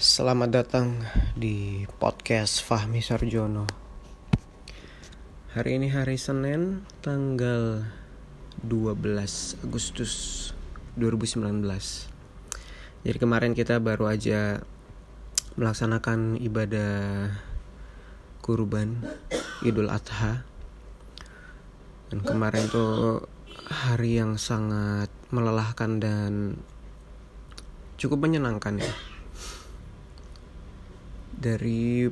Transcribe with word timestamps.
Selamat 0.00 0.48
datang 0.48 0.96
di 1.36 1.84
podcast 2.00 2.64
Fahmi 2.64 3.04
Sarjono. 3.04 3.68
Hari 5.52 5.76
ini 5.76 5.92
hari 5.92 6.16
Senin, 6.16 6.88
tanggal 7.04 7.84
12 8.64 8.96
Agustus 9.60 10.12
2019. 10.96 11.44
Jadi 13.04 13.18
kemarin 13.20 13.52
kita 13.52 13.76
baru 13.76 14.08
aja 14.08 14.64
melaksanakan 15.60 16.40
ibadah 16.40 17.36
kurban 18.40 19.04
Idul 19.60 19.92
Adha. 19.92 20.48
Dan 22.08 22.24
kemarin 22.24 22.72
tuh 22.72 23.28
hari 23.68 24.16
yang 24.16 24.40
sangat 24.40 25.12
melelahkan 25.28 26.00
dan 26.00 26.56
cukup 28.00 28.24
menyenangkan 28.24 28.80
ya 28.80 29.19
dari 31.40 32.04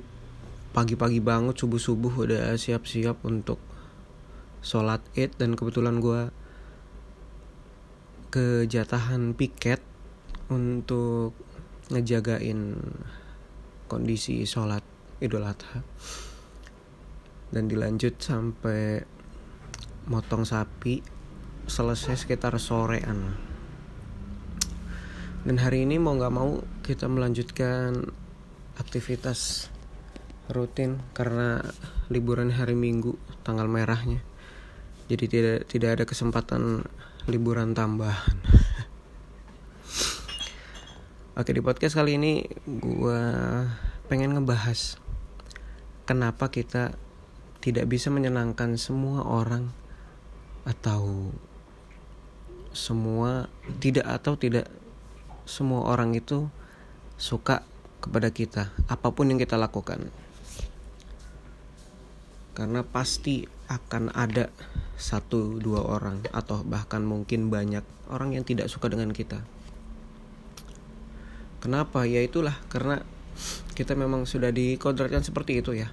pagi-pagi 0.72 1.20
banget 1.20 1.60
subuh-subuh 1.60 2.24
udah 2.24 2.56
siap-siap 2.56 3.20
untuk 3.28 3.60
sholat 4.64 5.04
id. 5.12 5.36
Dan 5.36 5.52
kebetulan 5.52 6.00
gue 6.00 6.32
kejatahan 8.32 9.36
piket 9.36 9.84
untuk 10.48 11.36
ngejagain 11.92 12.80
kondisi 13.84 14.48
sholat 14.48 14.80
idul 15.20 15.44
adha. 15.44 15.84
Dan 17.52 17.68
dilanjut 17.68 18.16
sampai 18.16 19.04
motong 20.08 20.48
sapi 20.48 21.04
selesai 21.68 22.24
sekitar 22.24 22.56
sorean. 22.56 23.36
Dan 25.44 25.56
hari 25.60 25.84
ini 25.84 26.00
mau 26.00 26.16
nggak 26.16 26.34
mau 26.34 26.60
kita 26.84 27.08
melanjutkan 27.08 28.08
aktivitas 28.78 29.68
rutin 30.48 30.96
karena 31.12 31.60
liburan 32.08 32.54
hari 32.54 32.72
Minggu 32.72 33.18
tanggal 33.44 33.68
merahnya. 33.68 34.24
Jadi 35.10 35.24
tidak 35.28 35.68
tidak 35.68 35.90
ada 36.00 36.04
kesempatan 36.08 36.86
liburan 37.28 37.76
tambahan. 37.76 38.40
Oke 41.38 41.52
di 41.52 41.60
podcast 41.60 41.94
kali 41.94 42.16
ini 42.16 42.48
gue 42.66 43.20
pengen 44.08 44.34
ngebahas 44.34 44.96
kenapa 46.08 46.48
kita 46.48 46.96
tidak 47.60 47.84
bisa 47.90 48.08
menyenangkan 48.08 48.80
semua 48.80 49.28
orang 49.28 49.68
atau 50.64 51.32
semua 52.72 53.52
tidak 53.80 54.08
atau 54.08 54.40
tidak 54.40 54.68
semua 55.44 55.84
orang 55.88 56.16
itu 56.16 56.48
suka 57.20 57.64
kepada 57.98 58.30
kita 58.30 58.70
apa 58.86 59.08
pun 59.10 59.30
yang 59.30 59.38
kita 59.38 59.58
lakukan. 59.58 60.10
Karena 62.54 62.82
pasti 62.82 63.46
akan 63.70 64.10
ada 64.14 64.50
satu 64.98 65.62
dua 65.62 65.86
orang 65.86 66.26
atau 66.34 66.66
bahkan 66.66 67.06
mungkin 67.06 67.54
banyak 67.54 67.86
orang 68.10 68.34
yang 68.34 68.42
tidak 68.42 68.66
suka 68.66 68.90
dengan 68.90 69.14
kita. 69.14 69.46
Kenapa? 71.62 72.06
Ya 72.06 72.22
itulah 72.22 72.58
karena 72.66 73.06
kita 73.78 73.94
memang 73.94 74.26
sudah 74.26 74.50
dikodratkan 74.50 75.22
seperti 75.22 75.62
itu 75.62 75.78
ya. 75.78 75.90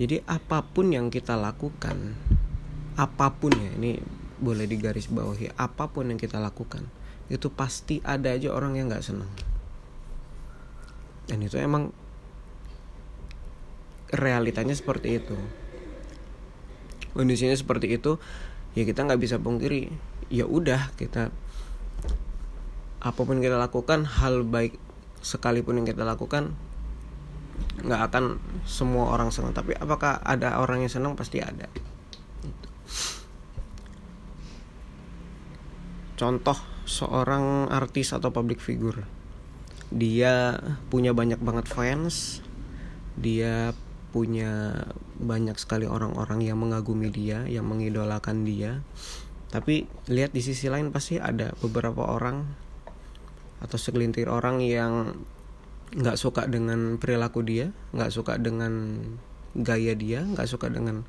Jadi 0.00 0.24
apa 0.24 0.64
pun 0.64 0.90
yang 0.90 1.12
kita 1.12 1.36
lakukan 1.36 2.16
apa 2.94 3.34
pun 3.34 3.50
ya 3.50 3.74
ini 3.74 3.98
boleh 4.38 4.70
digaris 4.70 5.10
bawahi 5.10 5.50
apa 5.58 5.90
pun 5.90 6.14
yang 6.14 6.18
kita 6.18 6.38
lakukan 6.38 6.86
itu 7.26 7.50
pasti 7.50 7.98
ada 8.06 8.30
aja 8.30 8.54
orang 8.54 8.78
yang 8.78 8.86
nggak 8.86 9.02
senang 9.02 9.30
dan 11.28 11.38
itu 11.40 11.56
emang 11.56 11.90
realitanya 14.12 14.76
seperti 14.76 15.18
itu. 15.18 15.36
Kondisinya 17.14 17.54
seperti 17.54 17.94
itu 17.94 18.18
ya 18.74 18.82
kita 18.82 19.06
nggak 19.06 19.22
bisa 19.22 19.38
pungkiri 19.38 19.86
ya 20.34 20.50
udah 20.50 20.90
kita 20.98 21.30
apa 23.04 23.20
pun 23.22 23.38
kita 23.38 23.54
lakukan 23.54 24.02
hal 24.02 24.42
baik 24.42 24.80
sekalipun 25.22 25.78
yang 25.78 25.86
kita 25.86 26.02
lakukan 26.02 26.58
nggak 27.84 28.00
akan 28.10 28.42
semua 28.66 29.14
orang 29.14 29.30
senang. 29.30 29.54
Tapi 29.54 29.78
apakah 29.78 30.18
ada 30.24 30.58
orang 30.58 30.82
yang 30.82 30.92
senang? 30.92 31.14
Pasti 31.14 31.38
ada. 31.38 31.70
Contoh 36.14 36.58
seorang 36.84 37.70
artis 37.72 38.12
atau 38.12 38.30
public 38.30 38.60
figure 38.60 39.13
dia 39.92 40.62
punya 40.88 41.12
banyak 41.12 41.40
banget 41.40 41.66
fans. 41.68 42.40
Dia 43.18 43.72
punya 44.14 44.86
banyak 45.18 45.58
sekali 45.58 45.90
orang-orang 45.90 46.46
yang 46.46 46.62
mengagumi 46.62 47.10
dia 47.10 47.42
yang 47.50 47.66
mengidolakan 47.66 48.46
dia. 48.46 48.80
Tapi 49.50 49.86
lihat 50.10 50.30
di 50.30 50.42
sisi 50.42 50.70
lain 50.70 50.94
pasti 50.94 51.18
ada 51.18 51.54
beberapa 51.58 52.06
orang 52.06 52.46
atau 53.62 53.78
segelintir 53.78 54.30
orang 54.30 54.62
yang 54.62 55.18
nggak 55.94 56.18
suka 56.18 56.50
dengan 56.50 56.98
perilaku 56.98 57.46
dia 57.46 57.70
nggak 57.94 58.10
suka 58.10 58.34
dengan 58.34 58.98
gaya 59.54 59.94
dia 59.94 60.26
nggak 60.26 60.50
suka 60.50 60.66
dengan 60.66 61.06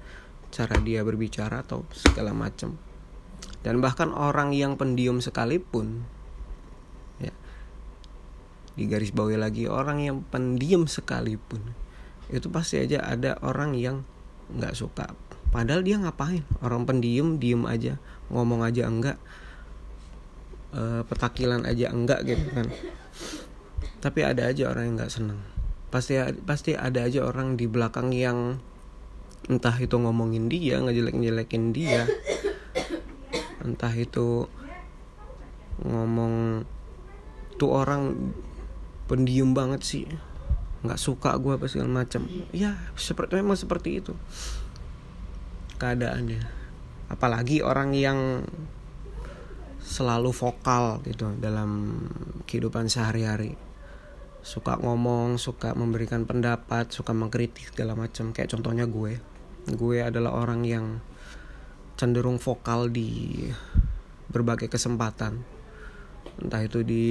cara 0.53 0.77
dia 0.85 1.01
berbicara 1.01 1.65
atau 1.65 1.85
segala 1.93 2.31
macam. 2.37 2.77
Dan 3.65 3.81
bahkan 3.81 4.13
orang 4.13 4.53
yang 4.53 4.77
pendiam 4.77 5.17
sekalipun 5.21 6.05
di 8.75 8.91
garis 8.91 9.15
bawahi 9.15 9.39
lagi 9.39 9.63
orang 9.71 10.03
yang 10.03 10.17
pendiam 10.27 10.83
sekalipun 10.87 11.63
itu 12.27 12.47
pasti 12.51 12.81
aja 12.81 13.05
ada 13.05 13.37
orang 13.45 13.77
yang 13.77 14.01
nggak 14.51 14.75
suka. 14.75 15.13
Padahal 15.53 15.85
dia 15.85 15.95
ngapain? 15.95 16.43
Orang 16.59 16.83
pendiam 16.83 17.39
diem 17.39 17.63
aja 17.63 18.01
ngomong 18.27 18.65
aja 18.65 18.89
enggak 18.89 19.17
e, 20.73 21.05
petakilan 21.07 21.63
aja 21.63 21.93
enggak 21.93 22.25
gitu 22.27 22.45
kan. 22.51 22.67
Tapi 24.01 24.19
ada 24.25 24.49
aja 24.49 24.73
orang 24.73 24.91
yang 24.91 24.95
nggak 24.99 25.13
seneng. 25.13 25.39
Pasti 25.93 26.17
pasti 26.43 26.73
ada 26.75 27.05
aja 27.05 27.23
orang 27.23 27.55
di 27.55 27.69
belakang 27.69 28.11
yang 28.11 28.59
entah 29.45 29.77
itu 29.77 29.95
ngomongin 30.01 30.49
dia 30.49 30.81
ngejelek-jelekin 30.81 31.69
dia 31.69 32.09
entah 33.61 33.93
itu 33.93 34.49
ngomong 35.85 36.65
tuh 37.57 37.69
orang 37.73 38.33
pendiam 39.05 39.53
banget 39.53 39.81
sih. 39.85 40.05
Nggak 40.85 41.01
suka 41.01 41.33
gue 41.41 41.57
apa 41.57 41.65
segala 41.65 42.05
macam. 42.05 42.29
Ya 42.53 42.77
seperti 42.93 43.41
memang 43.41 43.57
seperti 43.57 44.01
itu. 44.01 44.13
Keadaannya. 45.81 46.41
Apalagi 47.09 47.61
orang 47.61 47.93
yang 47.93 48.45
selalu 49.85 50.33
vokal 50.33 51.05
gitu 51.05 51.33
dalam 51.37 52.01
kehidupan 52.49 52.89
sehari-hari. 52.89 53.53
Suka 54.45 54.77
ngomong 54.77 55.41
suka 55.41 55.73
memberikan 55.73 56.25
pendapat 56.29 56.93
suka 56.93 57.13
mengkritik 57.13 57.73
segala 57.73 57.97
macam. 57.97 58.33
Kayak 58.33 58.57
contohnya 58.57 58.85
gue. 58.85 59.17
Gue 59.73 60.05
adalah 60.05 60.37
orang 60.37 60.61
yang 60.65 61.01
cenderung 61.97 62.37
vokal 62.37 62.93
di 62.93 63.41
berbagai 64.29 64.67
kesempatan 64.67 65.54
entah 66.35 66.59
itu 66.59 66.83
di 66.83 67.05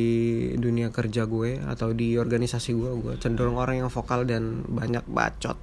dunia 0.61 0.93
kerja 0.93 1.25
gue 1.25 1.57
atau 1.65 1.97
di 1.97 2.21
organisasi 2.21 2.77
gue 2.77 2.91
gue 3.01 3.15
cenderung 3.17 3.57
orang 3.57 3.81
yang 3.81 3.89
vokal 3.89 4.29
dan 4.29 4.65
banyak 4.69 5.05
bacot. 5.09 5.57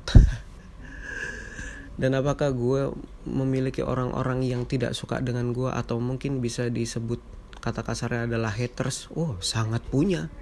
Dan 2.01 2.17
apakah 2.17 2.49
gue 2.49 2.89
memiliki 3.29 3.85
orang-orang 3.85 4.41
yang 4.41 4.65
tidak 4.65 4.97
suka 4.97 5.21
dengan 5.21 5.53
gue 5.53 5.69
atau 5.69 6.01
mungkin 6.01 6.41
bisa 6.41 6.65
disebut 6.73 7.21
kata 7.61 7.85
kasarnya 7.85 8.25
adalah 8.25 8.49
haters? 8.49 9.13
Oh 9.13 9.37
sangat 9.37 9.85
punya. 9.85 10.33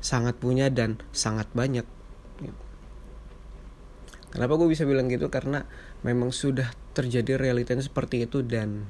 Sangat 0.00 0.40
punya 0.40 0.72
dan 0.72 0.96
sangat 1.12 1.50
banyak. 1.52 1.84
Kenapa 4.28 4.60
gue 4.60 4.68
bisa 4.72 4.88
bilang 4.88 5.12
gitu? 5.12 5.28
Karena 5.28 5.64
memang 6.04 6.32
sudah 6.32 6.72
terjadi 6.96 7.36
realitanya 7.36 7.84
seperti 7.84 8.24
itu 8.24 8.40
dan 8.40 8.88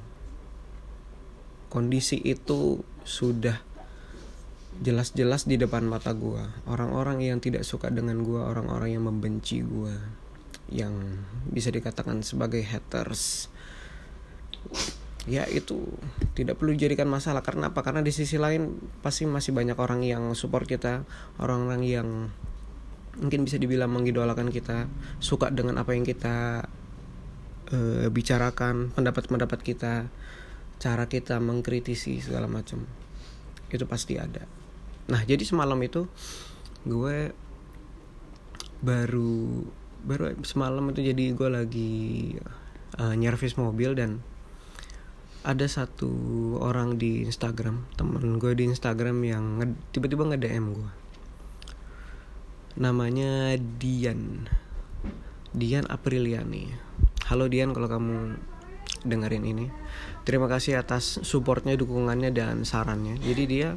kondisi 1.69 2.17
itu 2.21 2.81
sudah 3.05 3.61
jelas-jelas 4.79 5.43
di 5.45 5.59
depan 5.59 5.83
mata 5.85 6.15
gue 6.15 6.39
orang-orang 6.69 7.19
yang 7.25 7.43
tidak 7.43 7.67
suka 7.67 7.91
dengan 7.91 8.23
gue 8.23 8.39
orang-orang 8.39 8.95
yang 8.95 9.03
membenci 9.05 9.59
gue 9.61 9.93
yang 10.69 10.93
bisa 11.49 11.73
dikatakan 11.73 12.21
sebagai 12.21 12.61
haters 12.61 13.49
ya 15.29 15.45
itu 15.45 15.85
tidak 16.33 16.57
perlu 16.57 16.73
dijadikan 16.73 17.05
masalah. 17.05 17.45
Karena 17.45 17.69
apa? 17.73 17.85
Karena 17.85 18.01
di 18.01 18.09
sisi 18.09 18.41
lain 18.41 18.77
pasti 19.05 19.29
masih 19.29 19.53
banyak 19.53 19.77
orang 19.77 20.01
yang 20.05 20.33
support 20.33 20.65
kita 20.65 21.03
orang-orang 21.37 21.81
yang 21.85 22.07
mungkin 23.19 23.43
bisa 23.43 23.59
dibilang 23.59 23.91
mengidolakan 23.91 24.47
kita 24.49 24.87
suka 25.19 25.51
dengan 25.51 25.81
apa 25.81 25.91
yang 25.91 26.07
kita 26.07 26.63
uh, 27.73 28.07
bicarakan 28.07 28.95
pendapat-pendapat 28.95 29.59
kita 29.59 30.07
cara 30.79 31.11
kita 31.11 31.37
mengkritisi 31.43 32.23
segala 32.23 32.47
macam 32.47 32.87
itu 33.69 33.85
pasti 33.85 34.15
ada. 34.15 34.47
Nah 35.11 35.21
jadi 35.27 35.43
semalam 35.43 35.77
itu 35.83 36.07
gue 36.87 37.35
baru 38.79 39.67
baru 40.07 40.39
semalam 40.47 40.87
itu 40.95 41.03
jadi 41.03 41.35
gue 41.35 41.49
lagi 41.51 41.91
uh, 42.95 43.11
nyervis 43.11 43.59
mobil 43.59 43.91
dan 43.99 44.23
ada 45.43 45.67
satu 45.67 46.11
orang 46.63 46.95
di 46.95 47.27
Instagram 47.27 47.83
temen 47.99 48.39
gue 48.39 48.55
di 48.55 48.67
Instagram 48.67 49.23
yang 49.23 49.45
tiba-tiba 49.91 50.31
nge 50.31 50.39
DM 50.39 50.65
gue. 50.71 50.91
Namanya 52.79 53.59
Dian. 53.59 54.47
Dian 55.51 55.83
Apriliani. 55.91 56.71
Halo 57.27 57.51
Dian 57.51 57.75
kalau 57.75 57.91
kamu 57.91 58.39
dengerin 59.03 59.45
ini. 59.47 59.67
Terima 60.27 60.51
kasih 60.51 60.79
atas 60.79 61.23
supportnya 61.23 61.75
dukungannya 61.79 62.29
dan 62.35 62.67
sarannya. 62.67 63.17
Jadi 63.19 63.43
dia 63.47 63.69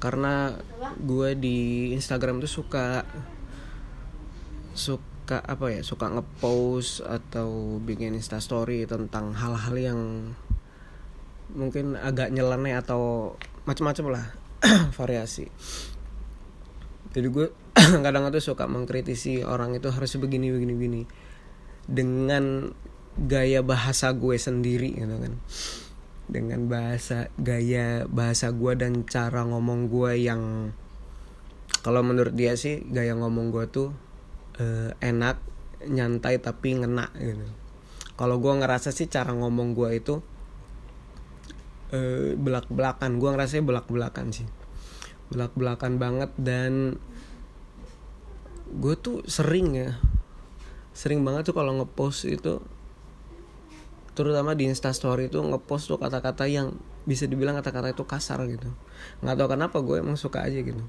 karena 0.00 0.56
gue 0.96 1.36
di 1.36 1.92
Instagram 1.92 2.40
tuh 2.40 2.48
suka 2.48 3.04
suka 4.72 5.44
apa 5.44 5.76
ya 5.76 5.80
suka 5.84 6.08
ngepost 6.08 7.04
atau 7.04 7.78
bikin 7.84 8.16
instastory 8.16 8.88
tentang 8.88 9.36
hal-hal 9.36 9.76
yang 9.76 10.00
mungkin 11.52 12.00
agak 12.00 12.32
nyeleneh 12.32 12.80
atau 12.80 13.34
macam-macam 13.68 14.06
lah 14.18 14.24
variasi. 14.98 15.52
Jadi 17.10 17.26
gue 17.28 17.46
kadang 18.04 18.30
tuh 18.30 18.42
suka 18.42 18.64
mengkritisi 18.70 19.42
orang 19.42 19.76
itu 19.76 19.90
harus 19.90 20.16
begini 20.16 20.48
begini 20.54 20.72
begini. 20.74 21.02
Dengan 21.90 22.70
gaya 23.18 23.64
bahasa 23.64 24.14
gue 24.14 24.36
sendiri 24.38 24.94
gitu 24.94 25.16
kan. 25.18 25.34
Dengan 26.30 26.70
bahasa 26.70 27.26
gaya 27.40 28.06
bahasa 28.06 28.54
gue 28.54 28.72
dan 28.78 29.02
cara 29.08 29.42
ngomong 29.42 29.90
gue 29.90 30.12
yang 30.20 30.74
kalau 31.80 32.04
menurut 32.04 32.36
dia 32.36 32.54
sih 32.54 32.84
gaya 32.86 33.16
ngomong 33.16 33.50
gue 33.50 33.64
tuh 33.66 33.90
uh, 34.60 34.90
enak 35.00 35.40
nyantai 35.88 36.38
tapi 36.38 36.78
ngena 36.78 37.10
gitu. 37.18 37.46
Kalau 38.14 38.36
gue 38.36 38.52
ngerasa 38.52 38.92
sih 38.92 39.08
cara 39.08 39.32
ngomong 39.32 39.72
gue 39.74 39.90
itu 39.96 40.14
uh, 41.90 42.30
belak 42.36 42.68
belakan 42.70 43.18
gue 43.18 43.30
ngerasa 43.32 43.64
belak 43.64 43.88
belakan 43.88 44.30
sih. 44.30 44.46
Belak 45.32 45.56
belakan 45.56 45.98
banget 45.98 46.30
dan 46.38 47.00
gue 48.70 48.94
tuh 48.94 49.26
sering 49.26 49.74
ya 49.74 49.98
sering 50.94 51.26
banget 51.26 51.50
tuh 51.50 51.56
kalau 51.58 51.74
ngepost 51.80 52.28
itu 52.28 52.62
terutama 54.20 54.52
di 54.52 54.68
instastory 54.68 55.32
itu 55.32 55.40
ngepost 55.40 55.88
tuh 55.88 55.96
kata-kata 55.96 56.44
yang 56.44 56.76
bisa 57.08 57.24
dibilang 57.24 57.56
kata-kata 57.56 57.96
itu 57.96 58.04
kasar 58.04 58.44
gitu. 58.44 58.68
Nggak 59.24 59.36
tahu 59.40 59.48
kenapa 59.56 59.76
gue 59.80 59.96
emang 60.04 60.20
suka 60.20 60.44
aja 60.44 60.60
gitu. 60.60 60.84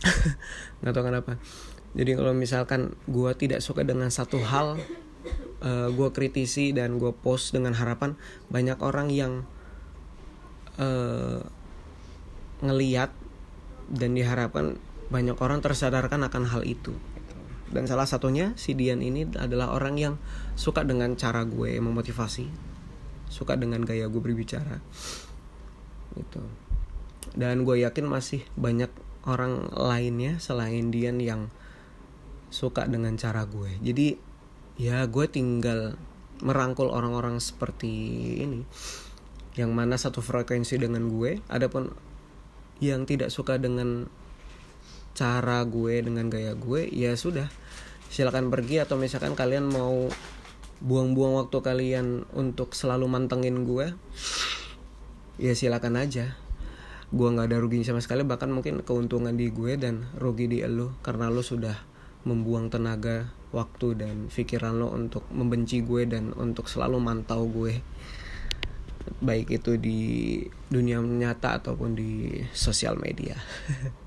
Nggak 0.80 0.92
tahu 0.96 1.04
kenapa. 1.04 1.32
Jadi 1.92 2.10
kalau 2.16 2.32
misalkan 2.32 2.96
gue 3.04 3.30
tidak 3.36 3.60
suka 3.60 3.84
dengan 3.84 4.08
satu 4.08 4.40
hal 4.40 4.80
uh, 5.60 5.88
gue 5.92 6.08
kritisi 6.16 6.72
dan 6.72 6.96
gue 6.96 7.12
post 7.12 7.52
dengan 7.52 7.76
harapan 7.76 8.16
banyak 8.48 8.78
orang 8.80 9.12
yang 9.12 9.44
uh, 10.80 11.44
ngeliat 12.64 13.12
dan 13.90 14.14
diharapkan 14.16 14.80
banyak 15.10 15.34
orang 15.42 15.58
tersadarkan 15.60 16.22
akan 16.22 16.46
hal 16.46 16.62
itu 16.62 16.94
dan 17.70 17.86
salah 17.86 18.06
satunya 18.06 18.50
si 18.58 18.74
Dian 18.74 18.98
ini 18.98 19.30
adalah 19.38 19.70
orang 19.70 19.94
yang 19.94 20.14
suka 20.58 20.82
dengan 20.82 21.14
cara 21.14 21.46
gue 21.46 21.78
memotivasi. 21.78 22.50
Suka 23.30 23.54
dengan 23.54 23.86
gaya 23.86 24.10
gue 24.10 24.18
berbicara. 24.18 24.82
Gitu. 26.18 26.42
Dan 27.38 27.62
gue 27.62 27.86
yakin 27.86 28.10
masih 28.10 28.42
banyak 28.58 28.90
orang 29.22 29.70
lainnya 29.70 30.42
selain 30.42 30.90
Dian 30.90 31.22
yang 31.22 31.46
suka 32.50 32.90
dengan 32.90 33.14
cara 33.14 33.46
gue. 33.46 33.78
Jadi 33.78 34.18
ya 34.74 35.06
gue 35.06 35.30
tinggal 35.30 35.94
merangkul 36.42 36.90
orang-orang 36.90 37.38
seperti 37.38 37.92
ini. 38.42 38.66
Yang 39.54 39.70
mana 39.70 39.94
satu 39.94 40.18
frekuensi 40.18 40.74
dengan 40.74 41.06
gue 41.06 41.38
adapun 41.46 41.94
yang 42.82 43.06
tidak 43.06 43.30
suka 43.30 43.62
dengan 43.62 44.10
cara 45.14 45.62
gue 45.68 46.00
dengan 46.00 46.32
gaya 46.32 46.56
gue 46.56 46.88
ya 46.88 47.12
sudah 47.12 47.50
silakan 48.10 48.50
pergi 48.50 48.82
atau 48.82 48.98
misalkan 48.98 49.38
kalian 49.38 49.70
mau 49.70 50.10
buang-buang 50.82 51.38
waktu 51.38 51.58
kalian 51.62 52.26
untuk 52.34 52.74
selalu 52.74 53.06
mantengin 53.06 53.62
gue 53.62 53.94
ya 55.38 55.54
silakan 55.54 55.96
aja 55.96 56.34
gue 57.10 57.28
nggak 57.30 57.46
ada 57.46 57.58
ruginya 57.62 57.86
sama 57.94 58.02
sekali 58.02 58.26
bahkan 58.26 58.50
mungkin 58.50 58.82
keuntungan 58.82 59.34
di 59.34 59.50
gue 59.50 59.78
dan 59.78 60.10
rugi 60.18 60.50
di 60.50 60.62
lo 60.66 60.94
karena 61.06 61.30
lo 61.30 61.42
sudah 61.42 61.90
membuang 62.20 62.68
tenaga, 62.68 63.32
waktu 63.50 63.96
dan 63.96 64.16
pikiran 64.28 64.76
lo 64.76 64.92
untuk 64.92 65.24
membenci 65.32 65.80
gue 65.80 66.04
dan 66.04 66.36
untuk 66.36 66.68
selalu 66.68 67.00
mantau 67.00 67.48
gue 67.48 67.80
baik 69.24 69.48
itu 69.50 69.80
di 69.80 70.00
dunia 70.68 71.00
nyata 71.00 71.58
ataupun 71.58 71.96
di 71.96 72.40
sosial 72.52 73.00
media. 73.00 73.34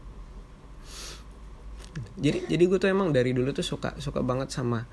jadi 2.17 2.45
jadi 2.49 2.63
gue 2.65 2.79
tuh 2.81 2.89
emang 2.89 3.13
dari 3.13 3.31
dulu 3.33 3.53
tuh 3.53 3.65
suka 3.65 3.97
suka 4.01 4.21
banget 4.25 4.49
sama 4.49 4.85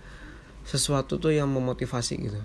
sesuatu 0.65 1.17
tuh 1.17 1.33
yang 1.33 1.49
memotivasi 1.49 2.15
gitu. 2.21 2.41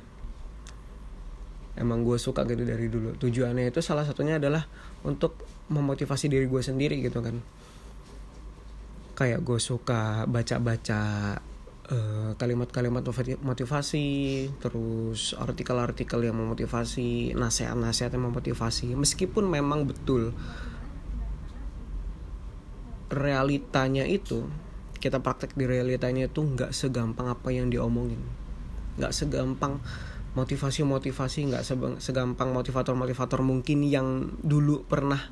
Emang 1.76 2.08
gue 2.08 2.16
suka 2.16 2.48
gitu 2.48 2.64
dari 2.64 2.88
dulu. 2.88 3.20
Tujuannya 3.20 3.68
itu 3.68 3.84
salah 3.84 4.08
satunya 4.08 4.40
adalah 4.40 4.64
untuk 5.04 5.36
memotivasi 5.68 6.30
diri 6.30 6.46
gue 6.46 6.62
sendiri 6.62 7.02
gitu 7.02 7.20
kan 7.26 7.42
kayak 9.16 9.42
gue 9.48 9.58
suka 9.58 10.28
baca-baca 10.28 11.02
uh, 11.90 12.32
kalimat-kalimat 12.36 13.02
motivasi 13.40 14.08
terus 14.60 15.32
artikel-artikel 15.40 16.20
yang 16.20 16.36
memotivasi 16.36 17.32
nasihat-nasihat 17.34 18.12
yang 18.12 18.28
memotivasi 18.30 18.94
meskipun 18.94 19.48
memang 19.48 19.88
betul 19.88 20.36
realitanya 23.12 24.08
itu 24.08 24.48
kita 24.98 25.22
praktek 25.22 25.54
di 25.54 25.70
realitanya 25.70 26.26
itu 26.26 26.42
nggak 26.42 26.74
segampang 26.74 27.30
apa 27.30 27.54
yang 27.54 27.70
diomongin. 27.70 28.22
Nggak 28.98 29.14
segampang 29.14 29.84
motivasi-motivasi 30.36 31.40
nggak 31.48 31.64
segampang 32.04 32.52
motivator-motivator 32.52 33.40
mungkin 33.40 33.88
yang 33.88 34.36
dulu 34.44 34.84
pernah 34.84 35.32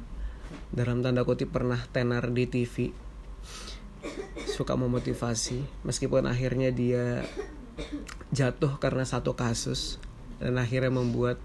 dalam 0.72 1.04
tanda 1.04 1.28
kutip 1.28 1.52
pernah 1.52 1.78
tenar 1.92 2.32
di 2.32 2.48
TV 2.48 2.96
suka 4.48 4.80
memotivasi 4.80 5.84
meskipun 5.84 6.24
akhirnya 6.24 6.72
dia 6.72 7.28
jatuh 8.32 8.80
karena 8.80 9.04
satu 9.04 9.36
kasus 9.36 10.00
dan 10.40 10.56
akhirnya 10.56 10.94
membuat 10.94 11.38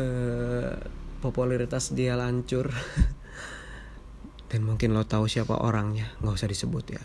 uh, 0.00 0.74
popularitas 1.20 1.92
dia 1.92 2.16
lancur 2.16 2.72
dan 4.50 4.66
mungkin 4.66 4.92
lo 4.92 5.06
tahu 5.06 5.30
siapa 5.30 5.54
orangnya. 5.62 6.10
Nggak 6.20 6.34
usah 6.34 6.50
disebut 6.50 6.86
ya. 6.90 7.04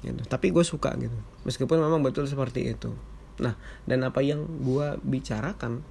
Gitu. 0.00 0.16
tapi 0.32 0.48
gue 0.48 0.64
suka 0.64 0.96
gitu. 0.96 1.12
Meskipun 1.44 1.76
memang 1.76 2.00
betul 2.00 2.24
seperti 2.24 2.72
itu. 2.72 2.96
Nah 3.44 3.52
dan 3.84 4.00
apa 4.06 4.24
yang 4.24 4.48
gue 4.64 4.96
bicarakan 5.04 5.84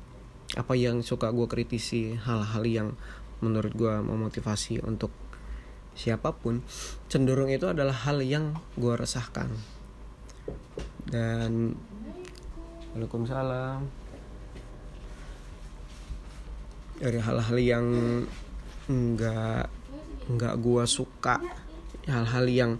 apa 0.58 0.74
yang 0.74 1.06
suka 1.06 1.30
gue 1.30 1.46
kritisi 1.46 2.18
hal-hal 2.18 2.64
yang 2.66 2.88
menurut 3.46 3.70
gue 3.78 3.94
memotivasi 4.02 4.82
untuk 4.82 5.14
siapa 5.94 6.34
pun 6.34 6.66
cenderung 7.06 7.54
itu 7.54 7.70
adalah 7.70 7.94
hal 7.94 8.26
yang 8.26 8.58
gue 8.82 8.94
resahkan. 8.98 9.54
Dan 11.06 11.78
Waalaikumsalam. 12.98 13.86
Dari 17.00 17.20
hal-hal 17.22 17.58
yang 17.62 17.86
nggak 18.90 19.79
nggak 20.30 20.56
gue 20.62 20.84
suka. 20.86 21.42
Hal-hal 22.06 22.46
yang 22.50 22.72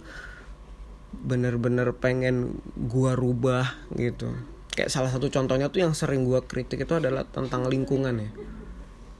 bener-bener 1.10 1.90
pengen 1.94 2.62
gue 2.78 3.12
rubah 3.18 3.66
gitu. 3.98 4.30
Kayak 4.70 4.90
salah 4.94 5.10
satu 5.10 5.26
contohnya 5.26 5.66
tuh 5.66 5.82
yang 5.82 5.94
sering 5.94 6.22
gue 6.22 6.38
kritik 6.46 6.86
itu 6.86 6.94
adalah 6.94 7.26
tentang 7.26 7.66
lingkungan 7.66 8.14
ya. 8.14 8.30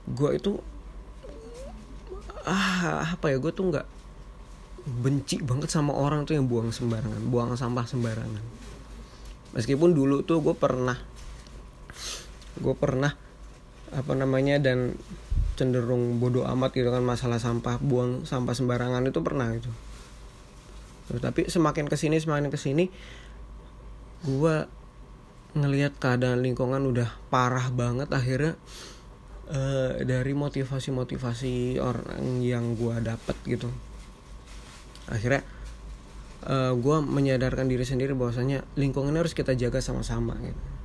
Gue 0.07 0.39
itu 0.39 0.59
ah 2.47 3.05
apa 3.05 3.29
ya 3.29 3.37
gue 3.37 3.53
tuh 3.53 3.69
nggak 3.69 3.87
benci 5.05 5.45
banget 5.45 5.69
sama 5.69 5.93
orang 5.93 6.25
tuh 6.25 6.41
yang 6.41 6.49
buang 6.49 6.73
sembarangan 6.73 7.21
buang 7.29 7.53
sampah 7.59 7.85
sembarangan. 7.85 8.45
Meskipun 9.51 9.91
dulu 9.93 10.23
tuh 10.23 10.41
gue 10.41 10.55
pernah 10.55 10.97
gue 12.61 12.75
pernah 12.79 13.13
apa 13.91 14.13
namanya 14.15 14.63
dan 14.63 14.95
cenderung 15.61 16.17
bodoh 16.17 16.49
amat 16.49 16.73
gitu 16.73 16.89
kan 16.89 17.05
masalah 17.05 17.37
sampah 17.37 17.77
buang 17.85 18.25
sampah 18.25 18.57
sembarangan 18.57 19.05
itu 19.05 19.21
pernah 19.21 19.53
itu 19.53 19.69
tapi 21.21 21.51
semakin 21.51 21.91
ke 21.91 22.01
sini 22.01 22.17
semakin 22.17 22.49
ke 22.49 22.57
sini 22.57 22.89
gue 24.25 24.57
ngelihat 25.53 25.99
keadaan 25.99 26.41
lingkungan 26.41 26.81
udah 26.87 27.11
parah 27.29 27.69
banget 27.75 28.09
akhirnya 28.15 28.55
uh, 29.51 29.99
dari 30.07 30.33
motivasi-motivasi 30.33 31.83
orang 31.83 32.39
yang 32.39 32.79
gue 32.79 32.95
dapat 33.03 33.35
gitu. 33.51 33.67
Akhirnya 35.11 35.43
uh, 36.47 36.73
gue 36.79 36.97
menyadarkan 37.03 37.67
diri 37.67 37.83
sendiri 37.83 38.15
bahwasanya 38.15 38.63
lingkungan 38.79 39.19
harus 39.19 39.35
kita 39.35 39.59
jaga 39.59 39.83
sama-sama 39.83 40.39
gitu 40.39 40.80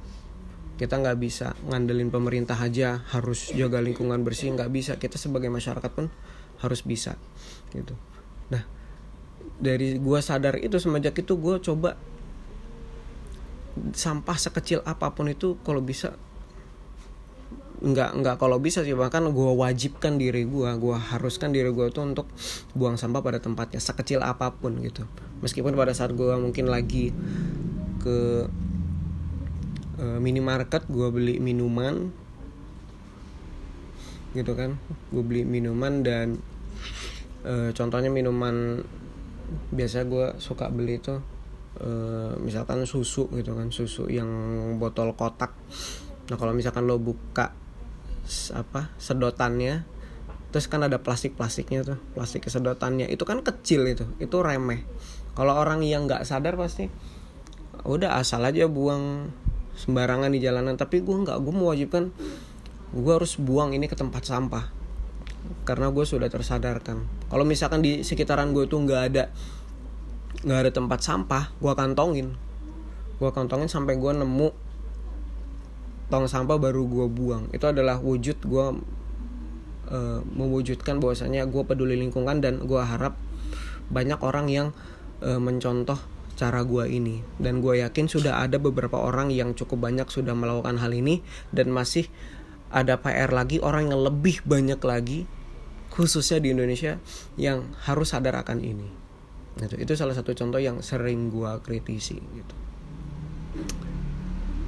kita 0.75 0.99
nggak 0.99 1.17
bisa 1.19 1.55
ngandelin 1.71 2.11
pemerintah 2.11 2.59
aja 2.59 2.99
harus 3.15 3.55
jaga 3.55 3.79
lingkungan 3.79 4.21
bersih 4.27 4.51
nggak 4.51 4.71
bisa. 4.71 4.91
Kita 4.99 5.15
sebagai 5.15 5.47
masyarakat 5.47 5.91
pun 5.91 6.11
harus 6.59 6.83
bisa 6.83 7.15
gitu. 7.71 7.95
Nah 8.51 8.63
dari 9.55 9.95
gue 9.95 10.19
sadar 10.19 10.59
itu 10.59 10.75
semenjak 10.79 11.15
itu 11.15 11.33
gue 11.39 11.55
coba 11.63 11.95
sampah 13.95 14.37
sekecil 14.39 14.83
apa 14.87 15.11
pun 15.11 15.27
itu 15.31 15.59
kalau 15.63 15.83
bisa 15.83 16.15
nggak 17.75 18.11
nggak 18.19 18.35
kalau 18.35 18.59
bisa 18.59 18.83
sih. 18.83 18.95
Bahkan 18.95 19.31
gue 19.31 19.51
wajibkan 19.55 20.19
diri 20.19 20.43
gue 20.43 20.69
gue 20.75 20.95
haruskan 20.95 21.55
diri 21.55 21.71
gue 21.71 21.87
tuh 21.91 22.03
untuk 22.03 22.27
buang 22.75 22.99
sampah 22.99 23.23
pada 23.23 23.39
tempatnya 23.39 23.79
sekecil 23.79 24.19
apa 24.19 24.51
pun 24.51 24.75
gitu. 24.83 25.07
Meskipun 25.39 25.71
pada 25.75 25.95
saat 25.95 26.11
gue 26.15 26.35
mungkin 26.35 26.67
lagi 26.67 27.15
ke 28.03 28.47
uh, 29.99 30.19
minimarket 30.19 30.87
gue 30.87 31.07
beli 31.11 31.37
minuman. 31.39 32.11
Gitu 34.35 34.51
kan. 34.55 34.79
Gue 35.11 35.23
beli 35.23 35.43
minuman 35.47 36.03
dan 36.03 36.39
uh, 37.45 37.69
contohnya 37.71 38.09
minuman 38.09 38.81
biasa 39.69 40.09
gue 40.09 40.41
suka 40.41 40.73
beli 40.73 40.97
tuh 40.97 41.21
uh, 41.81 42.33
misalkan 42.41 42.81
susu 42.89 43.29
gitu 43.33 43.53
kan 43.53 43.69
susu 43.69 44.09
yang 44.09 44.29
botol 44.81 45.13
kotak. 45.13 45.53
Nah 46.31 46.35
kalau 46.39 46.57
misalkan 46.57 46.89
lo 46.89 46.97
buka 46.97 47.53
apa 48.57 48.89
sedotannya 48.97 49.85
terus 50.49 50.65
kan 50.65 50.81
ada 50.81 50.97
plastik 50.97 51.37
plastiknya 51.37 51.85
tuh 51.85 51.99
plastik 52.17 52.47
sedotannya 52.49 53.05
itu 53.05 53.21
kan 53.21 53.45
kecil 53.45 53.85
itu 53.85 54.09
itu 54.17 54.37
remeh. 54.41 54.81
Kalau 55.35 55.53
orang 55.53 55.83
yang 55.85 56.07
nggak 56.09 56.25
sadar 56.25 56.57
pasti 56.57 56.89
udah 57.85 58.17
asal 58.17 58.41
aja 58.41 58.65
buang 58.65 59.29
sembarangan 59.75 60.31
di 60.31 60.39
jalanan. 60.41 60.79
Tapi 60.79 61.03
gue 61.03 61.15
nggak 61.15 61.37
gue 61.39 61.53
mewajibkan 61.53 62.03
gue 62.95 63.13
harus 63.13 63.35
buang 63.37 63.75
ini 63.75 63.85
ke 63.85 63.95
tempat 63.95 64.23
sampah. 64.25 64.71
Karena 65.67 65.93
gue 65.93 66.05
sudah 66.07 66.31
tersadarkan. 66.31 67.29
Kalau 67.29 67.45
misalkan 67.45 67.85
di 67.85 68.01
sekitaran 68.01 68.55
gue 68.55 68.65
tuh 68.65 68.81
nggak 68.81 69.01
ada 69.13 69.23
nggak 70.45 70.59
ada 70.67 70.71
tempat 70.73 70.99
sampah 71.03 71.53
gue 71.59 71.73
kantongin. 71.75 72.33
Gue 73.19 73.29
kantongin 73.31 73.69
sampai 73.69 73.99
gue 73.99 74.11
nemu 74.11 74.49
tong 76.09 76.29
sampah 76.29 76.57
baru 76.57 76.85
gue 76.85 77.05
buang. 77.09 77.49
Itu 77.49 77.69
adalah 77.69 77.97
wujud 77.97 78.37
gue 78.45 78.65
uh, 79.89 80.19
mewujudkan 80.25 81.01
bahwasanya 81.01 81.45
gue 81.49 81.63
peduli 81.65 81.97
lingkungan 81.97 82.41
dan 82.41 82.61
gue 82.65 82.81
harap 82.81 83.17
banyak 83.89 84.17
orang 84.21 84.49
yang 84.49 84.67
uh, 85.21 85.37
mencontoh 85.37 85.97
cara 86.35 86.61
gue 86.61 86.85
ini. 86.91 87.23
Dan 87.39 87.63
gue 87.63 87.81
yakin 87.81 88.11
sudah 88.11 88.43
ada 88.43 88.59
beberapa 88.59 88.99
orang 88.99 89.31
yang 89.31 89.55
cukup 89.55 89.87
banyak 89.89 90.07
sudah 90.11 90.35
melakukan 90.35 90.77
hal 90.77 90.91
ini 90.91 91.23
dan 91.55 91.71
masih 91.71 92.07
ada 92.69 92.99
PR 92.99 93.31
lagi 93.31 93.63
orang 93.63 93.89
yang 93.89 94.03
lebih 94.03 94.43
banyak 94.43 94.79
lagi 94.83 95.23
khususnya 95.95 96.43
di 96.43 96.51
Indonesia 96.51 96.99
yang 97.39 97.71
harus 97.87 98.11
sadar 98.11 98.35
akan 98.43 98.59
ini. 98.59 98.87
Itu 99.55 99.79
itu 99.79 99.95
salah 99.95 100.11
satu 100.11 100.35
contoh 100.35 100.59
yang 100.59 100.83
sering 100.83 101.31
gue 101.31 101.51
kritisi 101.63 102.19
gitu. 102.19 102.55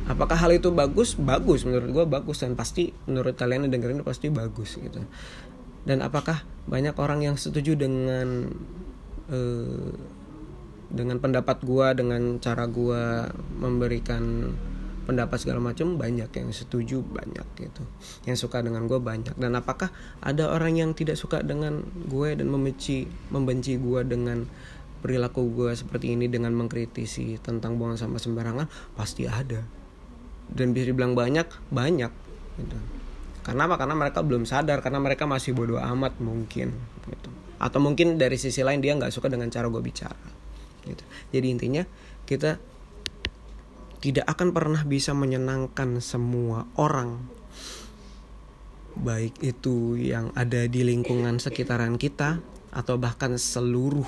Apakah 0.07 0.39
hal 0.39 0.55
itu 0.55 0.71
bagus? 0.71 1.19
Bagus 1.19 1.67
menurut 1.67 1.91
gue 1.91 2.05
bagus. 2.07 2.39
Dan 2.39 2.55
pasti 2.55 2.95
menurut 3.11 3.35
kalian 3.35 3.67
yang 3.67 3.75
dengerin 3.75 4.07
pasti 4.07 4.31
bagus 4.31 4.79
gitu. 4.79 5.03
Dan 5.83 5.99
apakah 5.99 6.47
banyak 6.67 6.95
orang 6.95 7.27
yang 7.27 7.35
setuju 7.35 7.75
dengan 7.75 8.47
uh, 9.27 9.91
dengan 10.87 11.19
pendapat 11.19 11.63
gue 11.67 11.87
dengan 11.99 12.39
cara 12.39 12.63
gue 12.67 13.27
memberikan 13.59 14.55
pendapat 15.07 15.39
segala 15.39 15.63
macam 15.63 15.95
banyak 15.95 16.27
yang 16.27 16.51
setuju 16.51 16.99
banyak 16.99 17.47
gitu. 17.55 17.83
Yang 18.27 18.47
suka 18.47 18.59
dengan 18.59 18.91
gue 18.91 18.99
banyak. 18.99 19.39
Dan 19.39 19.55
apakah 19.55 19.87
ada 20.19 20.51
orang 20.51 20.75
yang 20.75 20.91
tidak 20.91 21.15
suka 21.15 21.39
dengan 21.39 21.87
gue 22.11 22.35
dan 22.35 22.51
membenci 22.51 23.07
membenci 23.31 23.79
gue 23.79 24.03
dengan 24.03 24.43
perilaku 24.99 25.47
gue 25.55 25.71
seperti 25.71 26.11
ini 26.19 26.27
dengan 26.27 26.51
mengkritisi 26.59 27.39
tentang 27.39 27.79
buang 27.79 27.95
sampah 27.95 28.19
sembarangan? 28.19 28.67
Pasti 28.99 29.23
ada. 29.23 29.63
Dan 30.47 30.75
bisa 30.75 30.91
dibilang 30.91 31.15
banyak 31.15 31.47
banyak 31.71 32.11
gitu. 32.59 32.77
Karena 33.47 33.63
apa? 33.63 33.79
Karena 33.79 33.95
mereka 33.95 34.19
belum 34.27 34.43
sadar 34.43 34.83
karena 34.83 34.99
mereka 34.99 35.23
masih 35.23 35.55
bodoh 35.55 35.79
amat 35.79 36.19
mungkin 36.19 36.75
gitu. 37.07 37.29
Atau 37.63 37.79
mungkin 37.79 38.19
dari 38.19 38.35
sisi 38.35 38.59
lain 38.59 38.83
dia 38.83 38.91
nggak 38.91 39.11
suka 39.15 39.31
dengan 39.31 39.47
cara 39.47 39.71
gue 39.71 39.79
bicara 39.79 40.36
gitu 40.87 41.03
jadi 41.35 41.47
intinya 41.51 41.83
kita 42.23 42.57
tidak 43.97 44.25
akan 44.29 44.53
pernah 44.53 44.81
bisa 44.85 45.11
menyenangkan 45.11 45.99
semua 45.99 46.69
orang 46.77 47.27
baik 48.97 49.37
itu 49.45 49.99
yang 49.99 50.33
ada 50.33 50.65
di 50.65 50.81
lingkungan 50.81 51.37
sekitaran 51.37 52.01
kita 52.01 52.41
atau 52.73 52.97
bahkan 52.97 53.37
seluruh 53.37 54.05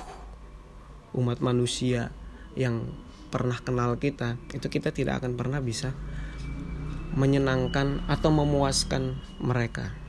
umat 1.14 1.38
manusia 1.42 2.10
yang 2.58 2.90
pernah 3.30 3.58
kenal 3.62 3.94
kita 3.98 4.34
itu 4.50 4.66
kita 4.66 4.90
tidak 4.90 5.22
akan 5.22 5.38
pernah 5.38 5.62
bisa 5.62 5.94
menyenangkan 7.14 8.06
atau 8.06 8.30
memuaskan 8.30 9.18
mereka. 9.42 9.99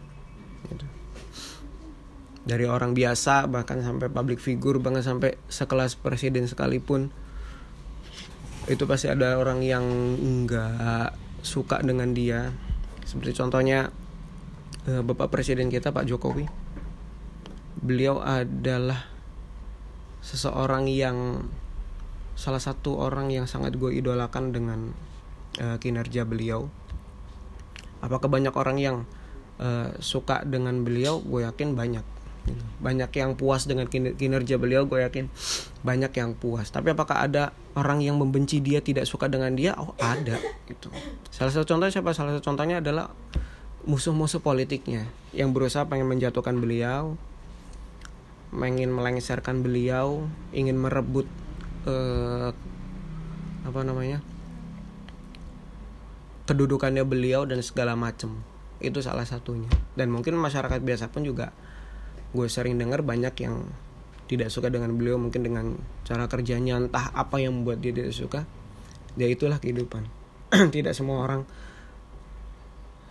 Dari 2.51 2.67
orang 2.67 2.91
biasa 2.91 3.47
bahkan 3.47 3.79
sampai 3.79 4.11
public 4.11 4.43
figure 4.43 4.75
bahkan 4.83 4.99
sampai 4.99 5.39
sekelas 5.47 5.95
presiden 5.95 6.51
sekalipun 6.51 7.07
itu 8.67 8.83
pasti 8.83 9.07
ada 9.07 9.39
orang 9.39 9.63
yang 9.63 9.87
nggak 10.19 11.15
suka 11.41 11.79
dengan 11.79 12.11
dia. 12.11 12.51
Seperti 13.07 13.39
contohnya 13.39 13.87
eh, 14.85 14.99
bapak 14.99 15.31
presiden 15.31 15.71
kita 15.71 15.95
Pak 15.95 16.05
Jokowi. 16.05 16.45
Beliau 17.79 18.19
adalah 18.19 19.07
seseorang 20.21 20.85
yang 20.91 21.47
salah 22.35 22.61
satu 22.61 22.99
orang 22.99 23.31
yang 23.31 23.47
sangat 23.49 23.73
gue 23.79 23.89
idolakan 23.89 24.53
dengan 24.53 24.93
uh, 25.57 25.77
kinerja 25.81 26.29
beliau. 26.29 26.69
Apakah 28.05 28.29
banyak 28.29 28.53
orang 28.53 28.77
yang 28.77 28.97
uh, 29.57 29.97
suka 29.97 30.45
dengan 30.45 30.85
beliau? 30.85 31.17
Gue 31.25 31.41
yakin 31.41 31.73
banyak 31.73 32.05
gitu. 32.47 32.63
banyak 32.81 33.11
yang 33.13 33.37
puas 33.37 33.69
dengan 33.69 33.85
kinerja 33.91 34.57
beliau 34.57 34.89
gue 34.89 35.05
yakin 35.05 35.29
banyak 35.85 36.13
yang 36.17 36.33
puas. 36.33 36.69
Tapi 36.73 36.93
apakah 36.93 37.25
ada 37.25 37.53
orang 37.77 38.01
yang 38.01 38.17
membenci 38.17 38.61
dia 38.61 38.81
tidak 38.81 39.05
suka 39.05 39.29
dengan 39.29 39.53
dia? 39.53 39.77
Oh 39.77 39.93
ada 40.01 40.37
gitu. 40.69 40.89
Salah 41.29 41.53
satu 41.53 41.65
contohnya 41.65 41.93
siapa? 41.93 42.11
Salah 42.13 42.37
satu 42.37 42.43
contohnya 42.53 42.81
adalah 42.81 43.13
musuh-musuh 43.85 44.45
politiknya 44.45 45.09
yang 45.33 45.53
berusaha 45.53 45.89
pengen 45.89 46.05
menjatuhkan 46.05 46.57
beliau 46.61 47.17
ingin 48.51 48.91
melengsarkan 48.91 49.63
beliau 49.63 50.27
ingin 50.51 50.75
merebut 50.75 51.23
uh, 51.87 52.51
apa 53.63 53.81
namanya 53.87 54.19
kedudukannya 56.51 57.07
beliau 57.07 57.47
dan 57.47 57.63
segala 57.63 57.95
macem. 57.95 58.43
Itu 58.81 58.99
salah 58.99 59.23
satunya. 59.23 59.69
Dan 59.95 60.11
mungkin 60.11 60.35
masyarakat 60.35 60.83
biasa 60.83 61.07
pun 61.13 61.23
juga 61.23 61.55
gue 62.31 62.47
sering 62.47 62.79
dengar 62.79 63.03
banyak 63.03 63.35
yang 63.43 63.67
tidak 64.31 64.47
suka 64.47 64.71
dengan 64.71 64.95
beliau 64.95 65.19
mungkin 65.19 65.43
dengan 65.43 65.75
cara 66.07 66.31
kerjanya 66.31 66.79
entah 66.79 67.11
apa 67.11 67.43
yang 67.43 67.51
membuat 67.51 67.83
dia 67.83 67.91
tidak 67.91 68.15
suka 68.15 68.47
ya 69.19 69.27
itulah 69.27 69.59
kehidupan. 69.59 70.07
Tidak 70.75 70.95
semua 70.95 71.23
orang 71.23 71.43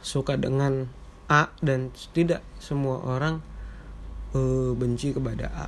suka 0.00 0.40
dengan 0.40 0.88
A 1.28 1.52
dan 1.60 1.92
tidak 2.16 2.40
semua 2.56 3.04
orang 3.04 3.44
uh, 4.32 4.72
benci 4.72 5.12
kepada 5.12 5.46
A. 5.52 5.66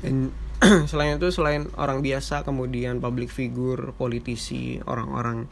Dan 0.00 0.30
selain 0.90 1.18
itu 1.18 1.28
selain 1.34 1.66
orang 1.74 2.00
biasa 2.00 2.46
kemudian 2.46 3.02
public 3.02 3.34
figure 3.34 3.90
politisi 3.98 4.78
orang-orang 4.86 5.50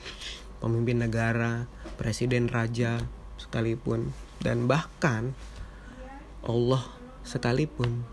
pemimpin 0.62 1.02
negara 1.02 1.66
presiden 1.98 2.46
raja 2.46 3.02
sekalipun 3.36 4.14
dan 4.38 4.70
bahkan 4.70 5.34
Allah 6.44 6.82
sekalipun. 7.24 8.04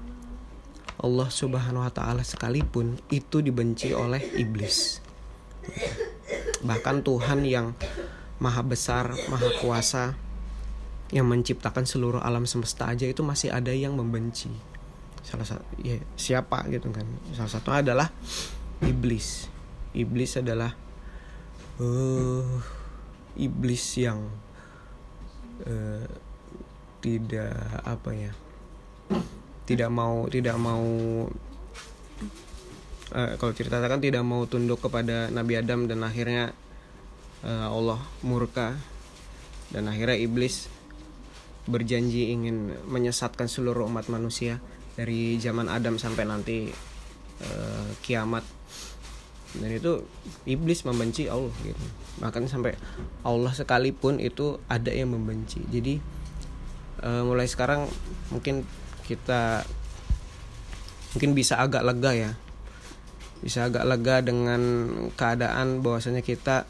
Allah 0.97 1.29
subhanahu 1.29 1.85
wa 1.85 1.93
ta'ala 1.93 2.25
sekalipun 2.25 2.97
itu 3.13 3.45
dibenci 3.45 3.93
oleh 3.93 4.19
iblis. 4.33 4.97
Bahkan 6.65 7.05
Tuhan 7.05 7.45
yang 7.45 7.77
maha 8.41 8.61
besar 8.65 9.13
maha 9.29 9.49
kuasa 9.61 10.17
yang 11.13 11.29
menciptakan 11.29 11.87
seluruh 11.87 12.21
alam 12.21 12.43
semesta 12.49 12.89
aja 12.89 13.07
itu 13.07 13.21
masih 13.21 13.53
ada 13.53 13.71
yang 13.71 13.93
membenci. 13.93 14.49
Salah 15.21 15.45
satu 15.45 15.63
ya 15.79 16.01
siapa 16.17 16.65
gitu 16.73 16.89
kan. 16.89 17.05
Salah 17.31 17.51
satu 17.51 17.69
adalah 17.71 18.09
iblis. 18.83 19.47
Iblis 19.93 20.41
adalah 20.41 20.73
uh, 21.77 22.57
iblis 23.37 23.85
yang 24.01 24.27
uh, 25.63 26.05
tidak 27.03 27.53
apa 27.85 28.11
ya 28.15 28.31
tidak 29.67 29.89
mau 29.91 30.25
tidak 30.31 30.55
mau 30.55 30.85
uh, 33.13 33.33
kalau 33.35 33.53
ceritakan 33.53 33.99
tidak 33.99 34.23
mau 34.23 34.47
tunduk 34.47 34.79
kepada 34.79 35.27
Nabi 35.29 35.59
Adam 35.59 35.85
dan 35.85 36.01
akhirnya 36.03 36.55
uh, 37.43 37.67
Allah 37.69 37.99
murka 38.23 38.75
dan 39.71 39.91
akhirnya 39.91 40.15
iblis 40.15 40.71
berjanji 41.67 42.31
ingin 42.31 42.71
menyesatkan 42.87 43.51
seluruh 43.51 43.91
umat 43.91 44.07
manusia 44.07 44.63
dari 44.95 45.35
zaman 45.37 45.67
Adam 45.67 45.99
sampai 45.99 46.23
nanti 46.23 46.71
uh, 47.43 47.89
kiamat. 48.01 48.41
Dan 49.57 49.71
itu 49.71 50.03
iblis 50.47 50.83
membenci 50.83 51.27
Allah 51.27 51.53
gitu. 51.63 51.85
Bahkan 52.23 52.47
sampai 52.47 52.75
Allah 53.23 53.51
sekalipun 53.51 54.23
itu 54.23 54.59
ada 54.71 54.91
yang 54.91 55.11
membenci. 55.11 55.59
Jadi 55.67 55.99
uh, 57.03 57.23
mulai 57.25 57.49
sekarang 57.49 57.89
mungkin 58.29 58.63
kita 59.07 59.63
mungkin 61.15 61.31
bisa 61.33 61.57
agak 61.57 61.81
lega 61.81 62.11
ya 62.13 62.31
bisa 63.41 63.69
agak 63.69 63.85
lega 63.85 64.21
dengan 64.25 64.61
keadaan 65.13 65.85
bahwasanya 65.85 66.25
kita 66.25 66.65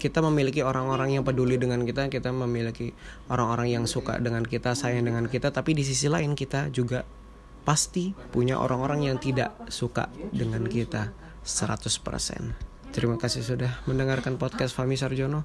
kita 0.00 0.24
memiliki 0.24 0.64
orang-orang 0.64 1.20
yang 1.20 1.24
peduli 1.28 1.60
dengan 1.60 1.84
kita, 1.84 2.08
kita 2.08 2.32
memiliki 2.32 2.96
orang-orang 3.28 3.68
yang 3.68 3.84
suka 3.84 4.16
dengan 4.16 4.48
kita, 4.48 4.72
sayang 4.72 5.04
dengan 5.04 5.28
kita, 5.28 5.52
tapi 5.52 5.76
di 5.76 5.84
sisi 5.84 6.08
lain 6.08 6.32
kita 6.32 6.72
juga 6.72 7.04
pasti 7.68 8.16
punya 8.32 8.56
orang-orang 8.56 9.12
yang 9.12 9.20
tidak 9.20 9.52
suka 9.68 10.08
dengan 10.32 10.64
kita 10.64 11.12
100%. 11.44 12.96
Terima 12.96 13.20
kasih 13.20 13.44
sudah 13.44 13.84
mendengarkan 13.84 14.40
podcast 14.40 14.72
Fami 14.72 14.96
Sarjono. 14.96 15.44